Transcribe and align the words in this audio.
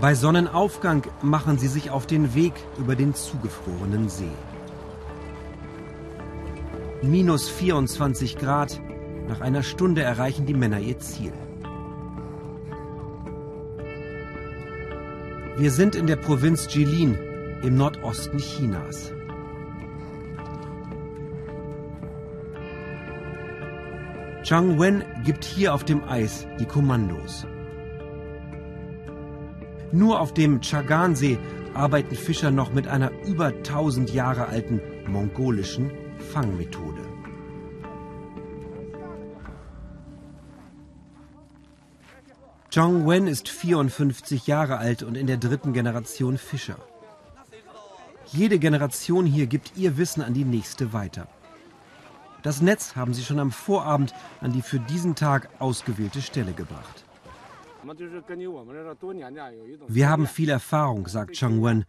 Bei 0.00 0.14
Sonnenaufgang 0.14 1.02
machen 1.22 1.58
sie 1.58 1.66
sich 1.66 1.90
auf 1.90 2.06
den 2.06 2.32
Weg 2.32 2.52
über 2.78 2.94
den 2.94 3.14
zugefrorenen 3.14 4.08
See. 4.08 4.30
Minus 7.02 7.48
24 7.48 8.38
Grad. 8.38 8.80
Nach 9.26 9.40
einer 9.40 9.64
Stunde 9.64 10.02
erreichen 10.02 10.46
die 10.46 10.54
Männer 10.54 10.78
ihr 10.78 11.00
Ziel. 11.00 11.32
Wir 15.56 15.72
sind 15.72 15.96
in 15.96 16.06
der 16.06 16.16
Provinz 16.16 16.72
Jilin 16.72 17.18
im 17.64 17.76
Nordosten 17.76 18.38
Chinas. 18.38 19.12
Zhang 24.44 24.78
Wen 24.78 25.02
gibt 25.24 25.44
hier 25.44 25.74
auf 25.74 25.82
dem 25.82 26.04
Eis 26.04 26.46
die 26.60 26.66
Kommandos. 26.66 27.44
Nur 29.92 30.20
auf 30.20 30.34
dem 30.34 30.60
Chagan-See 30.60 31.38
arbeiten 31.74 32.14
Fischer 32.14 32.50
noch 32.50 32.72
mit 32.72 32.86
einer 32.86 33.10
über 33.24 33.46
1000 33.46 34.12
Jahre 34.12 34.48
alten 34.48 34.80
mongolischen 35.06 35.90
Fangmethode. 36.32 37.02
Zhang 42.70 43.08
Wen 43.08 43.26
ist 43.26 43.48
54 43.48 44.46
Jahre 44.46 44.76
alt 44.76 45.02
und 45.02 45.16
in 45.16 45.26
der 45.26 45.38
dritten 45.38 45.72
Generation 45.72 46.36
Fischer. 46.36 46.76
Jede 48.26 48.58
Generation 48.58 49.24
hier 49.24 49.46
gibt 49.46 49.72
ihr 49.76 49.96
Wissen 49.96 50.22
an 50.22 50.34
die 50.34 50.44
nächste 50.44 50.92
weiter. 50.92 51.28
Das 52.42 52.60
Netz 52.60 52.94
haben 52.94 53.14
sie 53.14 53.24
schon 53.24 53.38
am 53.38 53.52
Vorabend 53.52 54.12
an 54.42 54.52
die 54.52 54.60
für 54.60 54.78
diesen 54.78 55.14
Tag 55.14 55.48
ausgewählte 55.58 56.20
Stelle 56.20 56.52
gebracht. 56.52 57.04
Wir 59.88 60.08
haben 60.08 60.26
viel 60.26 60.50
Erfahrung, 60.50 61.06
sagt 61.08 61.32
Chang 61.32 61.62
Wen. 61.62 61.84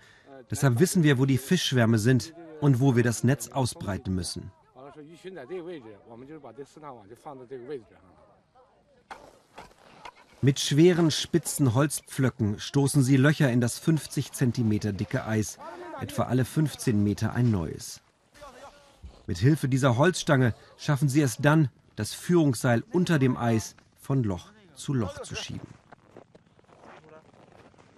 Deshalb 0.49 0.79
wissen 0.79 1.03
wir, 1.03 1.17
wo 1.17 1.25
die 1.25 1.37
Fischschwärme 1.37 1.99
sind 1.99 2.33
und 2.61 2.79
wo 2.79 2.95
wir 2.95 3.03
das 3.03 3.23
Netz 3.23 3.49
ausbreiten 3.49 4.13
müssen. 4.15 4.51
Mit 10.41 10.59
schweren, 10.59 11.11
spitzen 11.11 11.73
Holzpflöcken 11.73 12.59
stoßen 12.59 13.03
sie 13.03 13.17
Löcher 13.17 13.51
in 13.51 13.59
das 13.59 13.77
50 13.77 14.31
cm 14.31 14.95
dicke 14.95 15.25
Eis, 15.25 15.57
etwa 15.99 16.23
alle 16.23 16.45
15 16.45 17.03
Meter 17.03 17.33
ein 17.33 17.51
neues. 17.51 18.01
Mit 19.27 19.37
Hilfe 19.37 19.67
dieser 19.67 19.97
Holzstange 19.97 20.55
schaffen 20.77 21.09
sie 21.09 21.21
es 21.21 21.37
dann, 21.37 21.69
das 21.95 22.13
Führungsseil 22.13 22.83
unter 22.93 23.19
dem 23.19 23.35
Eis 23.35 23.75
von 23.99 24.23
Loch 24.23 24.51
zu 24.75 24.93
Loch 24.93 25.21
zu 25.21 25.35
schieben. 25.35 25.78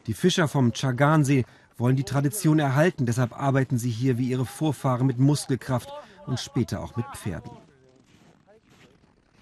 Die 0.07 0.13
Fischer 0.13 0.47
vom 0.47 0.73
Chagansee 0.73 1.45
wollen 1.77 1.95
die 1.95 2.03
Tradition 2.03 2.59
erhalten, 2.59 3.05
deshalb 3.05 3.37
arbeiten 3.39 3.77
sie 3.77 3.89
hier 3.89 4.17
wie 4.17 4.29
ihre 4.29 4.45
Vorfahren 4.45 5.07
mit 5.07 5.19
Muskelkraft 5.19 5.89
und 6.25 6.39
später 6.39 6.81
auch 6.81 6.95
mit 6.95 7.05
Pferden. 7.15 7.51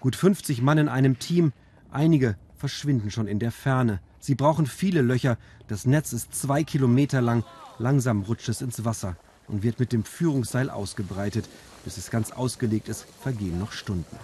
Gut 0.00 0.16
50 0.16 0.62
Mann 0.62 0.78
in 0.78 0.88
einem 0.88 1.18
Team, 1.18 1.52
einige 1.90 2.36
verschwinden 2.56 3.10
schon 3.10 3.26
in 3.26 3.38
der 3.38 3.52
Ferne. 3.52 4.00
Sie 4.18 4.34
brauchen 4.34 4.66
viele 4.66 5.02
Löcher, 5.02 5.38
das 5.68 5.86
Netz 5.86 6.12
ist 6.12 6.34
zwei 6.34 6.62
Kilometer 6.62 7.20
lang, 7.20 7.44
langsam 7.78 8.22
rutscht 8.22 8.48
es 8.48 8.62
ins 8.62 8.84
Wasser 8.84 9.16
und 9.48 9.62
wird 9.62 9.80
mit 9.80 9.92
dem 9.92 10.04
Führungsseil 10.04 10.70
ausgebreitet. 10.70 11.48
Bis 11.84 11.96
es 11.96 12.10
ganz 12.10 12.30
ausgelegt 12.30 12.88
ist, 12.88 13.06
vergehen 13.22 13.58
noch 13.58 13.72
Stunden. 13.72 14.16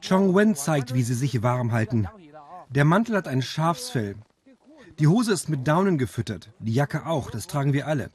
Chong 0.00 0.34
Wen 0.34 0.54
zeigt, 0.54 0.94
wie 0.94 1.02
sie 1.02 1.14
sich 1.14 1.42
warm 1.42 1.72
halten. 1.72 2.08
Der 2.68 2.84
Mantel 2.84 3.16
hat 3.16 3.28
ein 3.28 3.42
Schafsfell. 3.42 4.16
Die 4.98 5.06
Hose 5.06 5.32
ist 5.32 5.48
mit 5.48 5.66
Daunen 5.66 5.98
gefüttert, 5.98 6.50
die 6.58 6.74
Jacke 6.74 7.06
auch, 7.06 7.30
das 7.30 7.46
tragen 7.46 7.72
wir 7.72 7.86
alle. 7.86 8.10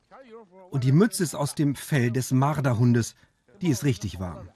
Und 0.70 0.84
die 0.84 0.92
Mütze 0.92 1.24
ist 1.24 1.36
aus 1.36 1.56
dem 1.56 1.76
Fell 1.76 2.12
des 2.12 2.32
Marderhundes, 2.32 3.16
die 3.62 3.70
ist 3.70 3.84
richtig 3.84 4.20
warm. 4.20 4.50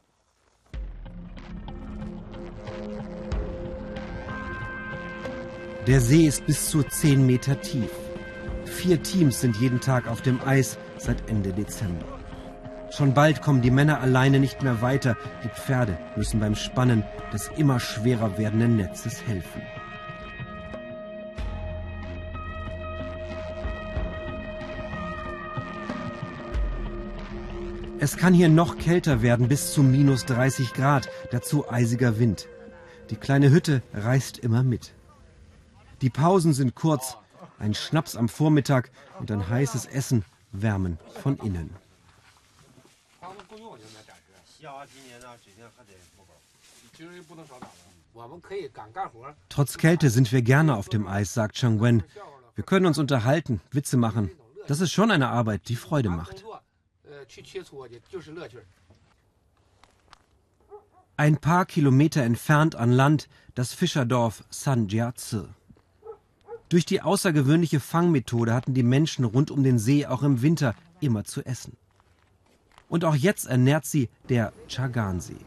Der 5.87 6.01
See 6.01 6.27
ist 6.27 6.45
bis 6.45 6.69
zu 6.69 6.83
10 6.83 7.25
Meter 7.25 7.61
tief. 7.61 7.91
Vier 8.65 9.01
Teams 9.01 9.39
sind 9.39 9.55
jeden 9.55 9.79
Tag 9.79 10.07
auf 10.07 10.21
dem 10.21 10.41
Eis 10.41 10.77
seit 10.97 11.29
Ende 11.29 11.53
Dezember. 11.53 12.16
Schon 12.89 13.13
bald 13.13 13.41
kommen 13.41 13.61
die 13.61 13.71
Männer 13.71 13.99
alleine 13.99 14.39
nicht 14.39 14.63
mehr 14.63 14.81
weiter. 14.81 15.17
Die 15.43 15.49
Pferde 15.49 15.97
müssen 16.15 16.39
beim 16.39 16.55
Spannen 16.55 17.03
des 17.33 17.49
immer 17.57 17.79
schwerer 17.79 18.37
werdenden 18.37 18.77
Netzes 18.77 19.25
helfen. 19.27 19.61
Es 27.99 28.15
kann 28.15 28.33
hier 28.33 28.47
noch 28.47 28.77
kälter 28.77 29.21
werden, 29.21 29.47
bis 29.47 29.73
zu 29.73 29.81
minus 29.81 30.25
30 30.25 30.73
Grad, 30.73 31.09
dazu 31.31 31.69
eisiger 31.69 32.19
Wind. 32.19 32.47
Die 33.09 33.15
kleine 33.15 33.49
Hütte 33.49 33.81
reißt 33.93 34.37
immer 34.37 34.63
mit. 34.63 34.93
Die 36.01 36.11
Pausen 36.11 36.53
sind 36.53 36.75
kurz, 36.75 37.17
ein 37.57 37.73
Schnaps 37.73 38.15
am 38.15 38.29
Vormittag 38.29 38.91
und 39.19 39.31
ein 39.31 39.49
heißes 39.49 39.87
Essen 39.87 40.23
wärmen 40.51 40.99
von 41.21 41.37
innen. 41.37 41.71
Trotz 49.49 49.77
Kälte 49.77 50.09
sind 50.09 50.31
wir 50.31 50.41
gerne 50.41 50.75
auf 50.75 50.89
dem 50.89 51.07
Eis, 51.07 51.33
sagt 51.33 51.55
Chang 51.55 51.81
Wen. 51.81 52.03
Wir 52.55 52.63
können 52.63 52.87
uns 52.87 52.97
unterhalten, 52.97 53.61
Witze 53.71 53.97
machen. 53.97 54.31
Das 54.67 54.81
ist 54.81 54.91
schon 54.91 55.11
eine 55.11 55.29
Arbeit, 55.29 55.69
die 55.69 55.75
Freude 55.75 56.09
macht. 56.09 56.43
Ein 61.17 61.37
paar 61.37 61.65
Kilometer 61.65 62.23
entfernt 62.23 62.75
an 62.75 62.91
Land 62.91 63.29
das 63.55 63.73
Fischerdorf 63.73 64.43
San 64.49 64.87
Jiazi. 64.87 65.43
Durch 66.69 66.85
die 66.85 67.01
außergewöhnliche 67.01 67.79
Fangmethode 67.79 68.53
hatten 68.53 68.73
die 68.73 68.83
Menschen 68.83 69.23
rund 69.23 69.51
um 69.51 69.63
den 69.63 69.79
See 69.79 70.05
auch 70.05 70.21
im 70.21 70.41
Winter 70.41 70.75
immer 70.99 71.23
zu 71.23 71.45
essen. 71.45 71.77
Und 72.89 73.03
auch 73.03 73.15
jetzt 73.15 73.47
ernährt 73.47 73.85
sie 73.85 74.09
der 74.29 74.53
Chagansee. 74.67 75.45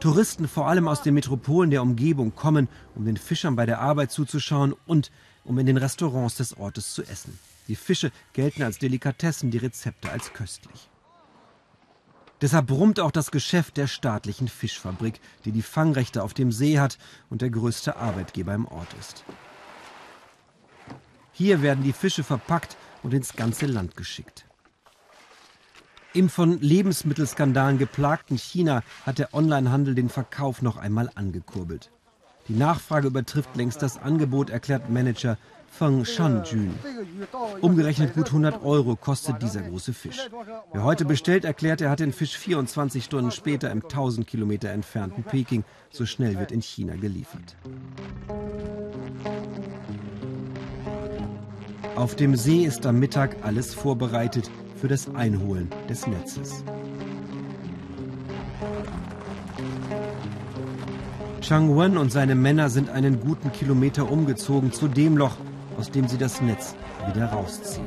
Touristen, 0.00 0.48
vor 0.48 0.68
allem 0.68 0.88
aus 0.88 1.02
den 1.02 1.14
Metropolen 1.14 1.70
der 1.70 1.82
Umgebung, 1.82 2.34
kommen, 2.34 2.68
um 2.94 3.04
den 3.04 3.16
Fischern 3.16 3.56
bei 3.56 3.66
der 3.66 3.80
Arbeit 3.80 4.10
zuzuschauen 4.10 4.74
und 4.86 5.10
um 5.44 5.58
in 5.58 5.66
den 5.66 5.76
Restaurants 5.76 6.36
des 6.36 6.56
Ortes 6.56 6.94
zu 6.94 7.02
essen. 7.02 7.38
Die 7.68 7.76
Fische 7.76 8.10
gelten 8.32 8.62
als 8.62 8.78
Delikatessen, 8.78 9.50
die 9.50 9.58
Rezepte 9.58 10.10
als 10.10 10.32
köstlich. 10.32 10.88
Deshalb 12.40 12.68
brummt 12.68 13.00
auch 13.00 13.10
das 13.10 13.30
Geschäft 13.30 13.76
der 13.76 13.86
staatlichen 13.86 14.48
Fischfabrik, 14.48 15.20
die 15.44 15.52
die 15.52 15.62
Fangrechte 15.62 16.22
auf 16.22 16.32
dem 16.32 16.52
See 16.52 16.78
hat 16.78 16.96
und 17.28 17.42
der 17.42 17.50
größte 17.50 17.96
Arbeitgeber 17.96 18.54
im 18.54 18.66
Ort 18.66 18.88
ist. 18.98 19.24
Hier 21.32 21.60
werden 21.60 21.84
die 21.84 21.92
Fische 21.92 22.24
verpackt 22.24 22.76
und 23.02 23.12
ins 23.12 23.34
ganze 23.34 23.66
Land 23.66 23.96
geschickt. 23.96 24.46
Im 26.12 26.28
von 26.28 26.60
Lebensmittelskandalen 26.60 27.78
geplagten 27.78 28.36
China 28.36 28.82
hat 29.06 29.20
der 29.20 29.32
Onlinehandel 29.32 29.94
den 29.94 30.08
Verkauf 30.08 30.60
noch 30.60 30.76
einmal 30.76 31.08
angekurbelt. 31.14 31.92
Die 32.48 32.54
Nachfrage 32.54 33.06
übertrifft 33.06 33.54
längst 33.54 33.80
das 33.80 33.96
Angebot, 33.96 34.50
erklärt 34.50 34.90
Manager 34.90 35.38
Feng 35.70 36.04
Shanjun. 36.04 36.74
Umgerechnet 37.60 38.14
gut 38.14 38.26
100 38.26 38.64
Euro 38.64 38.96
kostet 38.96 39.40
dieser 39.40 39.62
große 39.62 39.92
Fisch. 39.92 40.18
Wer 40.72 40.82
heute 40.82 41.04
bestellt, 41.04 41.44
erklärt, 41.44 41.80
er 41.80 41.90
hat 41.90 42.00
den 42.00 42.12
Fisch 42.12 42.36
24 42.36 43.04
Stunden 43.04 43.30
später 43.30 43.70
im 43.70 43.84
1000 43.84 44.26
Kilometer 44.26 44.70
entfernten 44.70 45.22
Peking. 45.22 45.62
So 45.90 46.06
schnell 46.06 46.40
wird 46.40 46.50
in 46.50 46.60
China 46.60 46.96
geliefert. 46.96 47.56
Auf 51.94 52.16
dem 52.16 52.34
See 52.34 52.64
ist 52.64 52.84
am 52.84 52.98
Mittag 52.98 53.36
alles 53.44 53.74
vorbereitet 53.74 54.50
für 54.80 54.88
das 54.88 55.14
Einholen 55.14 55.68
des 55.88 56.06
Netzes. 56.06 56.64
Chang 61.42 61.76
Wen 61.76 61.98
und 61.98 62.10
seine 62.10 62.34
Männer 62.34 62.70
sind 62.70 62.88
einen 62.88 63.20
guten 63.20 63.52
Kilometer 63.52 64.10
umgezogen 64.10 64.72
zu 64.72 64.88
dem 64.88 65.18
Loch, 65.18 65.36
aus 65.78 65.90
dem 65.90 66.08
sie 66.08 66.16
das 66.16 66.40
Netz 66.40 66.74
wieder 67.12 67.26
rausziehen. 67.26 67.86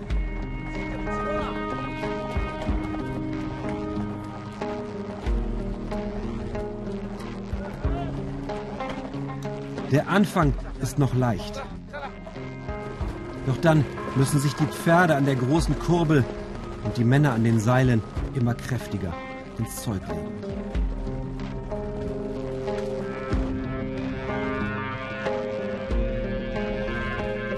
Der 9.92 10.08
Anfang 10.10 10.54
ist 10.82 11.00
noch 11.00 11.14
leicht. 11.16 11.62
Doch 13.46 13.58
dann 13.58 13.84
müssen 14.16 14.40
sich 14.40 14.54
die 14.54 14.66
Pferde 14.66 15.16
an 15.16 15.26
der 15.26 15.36
großen 15.36 15.78
Kurbel 15.80 16.24
und 16.84 16.98
die 16.98 17.04
Männer 17.04 17.34
an 17.34 17.44
den 17.44 17.60
Seilen 17.60 18.02
immer 18.34 18.54
kräftiger 18.54 19.14
ins 19.58 19.82
Zeug 19.82 20.02
legen. 20.10 20.64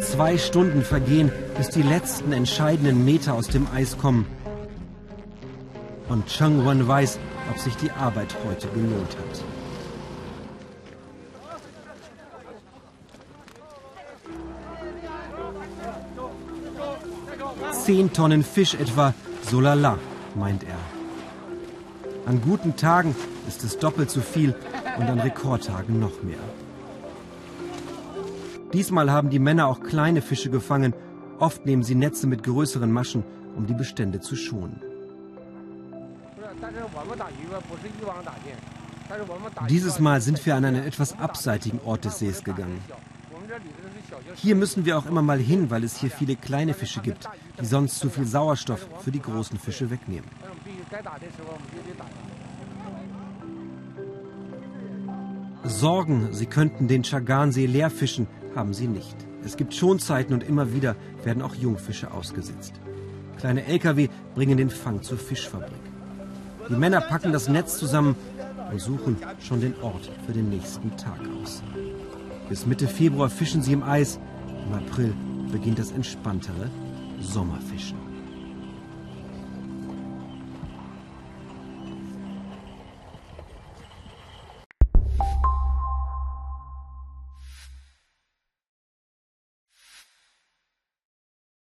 Zwei 0.01 0.37
Stunden 0.37 0.81
vergehen, 0.81 1.31
bis 1.57 1.69
die 1.69 1.81
letzten 1.81 2.31
entscheidenden 2.31 3.03
Meter 3.03 3.33
aus 3.33 3.47
dem 3.47 3.67
Eis 3.73 3.97
kommen. 3.97 4.25
Und 6.07 6.27
Cheng 6.27 6.65
Wen 6.65 6.87
weiß, 6.87 7.19
ob 7.51 7.57
sich 7.59 7.75
die 7.77 7.91
Arbeit 7.91 8.33
heute 8.47 8.67
gelohnt 8.69 9.17
hat. 9.17 9.54
Zehn 17.71 18.11
Tonnen 18.13 18.43
Fisch 18.43 18.75
etwa, 18.75 19.13
so 19.43 19.59
lala, 19.59 19.97
meint 20.35 20.63
er. 20.63 20.77
An 22.25 22.41
guten 22.41 22.75
Tagen 22.75 23.15
ist 23.47 23.63
es 23.63 23.77
doppelt 23.77 24.09
so 24.09 24.21
viel 24.21 24.55
und 24.97 25.07
an 25.07 25.19
Rekordtagen 25.19 25.99
noch 25.99 26.23
mehr. 26.23 26.39
Diesmal 28.73 29.11
haben 29.11 29.29
die 29.29 29.39
Männer 29.39 29.67
auch 29.67 29.79
kleine 29.79 30.21
Fische 30.21 30.49
gefangen. 30.49 30.93
Oft 31.39 31.65
nehmen 31.65 31.83
sie 31.83 31.95
Netze 31.95 32.27
mit 32.27 32.43
größeren 32.43 32.91
Maschen, 32.91 33.23
um 33.55 33.67
die 33.67 33.73
Bestände 33.73 34.19
zu 34.19 34.35
schonen. 34.35 34.81
Dieses 39.69 39.99
Mal 39.99 40.21
sind 40.21 40.45
wir 40.45 40.55
an 40.55 40.65
einen 40.65 40.83
etwas 40.83 41.17
abseitigen 41.19 41.79
Ort 41.85 42.05
des 42.05 42.19
Sees 42.19 42.43
gegangen. 42.43 42.81
Hier 44.35 44.55
müssen 44.55 44.85
wir 44.85 44.97
auch 44.97 45.05
immer 45.05 45.21
mal 45.21 45.39
hin, 45.39 45.69
weil 45.69 45.83
es 45.83 45.97
hier 45.97 46.09
viele 46.09 46.35
kleine 46.35 46.73
Fische 46.73 47.01
gibt, 47.01 47.27
die 47.59 47.65
sonst 47.65 47.99
zu 47.99 48.09
viel 48.09 48.25
Sauerstoff 48.25 48.87
für 49.03 49.11
die 49.11 49.21
großen 49.21 49.59
Fische 49.59 49.89
wegnehmen. 49.89 50.29
Sorgen, 55.63 56.29
sie 56.31 56.45
könnten 56.45 56.87
den 56.87 57.03
Chagansee 57.03 57.65
leer 57.65 57.89
fischen, 57.89 58.27
haben 58.55 58.73
sie 58.73 58.87
nicht. 58.87 59.15
Es 59.43 59.57
gibt 59.57 59.73
Schonzeiten 59.73 60.33
und 60.33 60.43
immer 60.43 60.73
wieder 60.73 60.95
werden 61.23 61.41
auch 61.41 61.55
Jungfische 61.55 62.11
ausgesetzt. 62.11 62.73
Kleine 63.37 63.65
Lkw 63.65 64.09
bringen 64.33 64.57
den 64.57 64.69
Fang 64.69 65.01
zur 65.01 65.17
Fischfabrik. 65.17 65.81
Die 66.69 66.75
Männer 66.75 67.01
packen 67.01 67.31
das 67.31 67.47
Netz 67.47 67.77
zusammen 67.77 68.15
und 68.71 68.79
suchen 68.79 69.17
schon 69.39 69.61
den 69.61 69.75
Ort 69.81 70.09
für 70.25 70.33
den 70.33 70.49
nächsten 70.49 70.95
Tag 70.97 71.19
aus. 71.41 71.61
Bis 72.49 72.65
Mitte 72.65 72.87
Februar 72.87 73.29
fischen 73.29 73.61
sie 73.63 73.73
im 73.73 73.83
Eis. 73.83 74.19
Im 74.67 74.73
April 74.73 75.13
beginnt 75.51 75.79
das 75.79 75.91
entspanntere 75.91 76.69
Sommerfischen. 77.19 78.04